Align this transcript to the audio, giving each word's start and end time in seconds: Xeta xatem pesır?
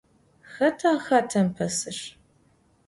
Xeta 0.55 0.93
xatem 1.05 1.49
pesır? 1.55 1.97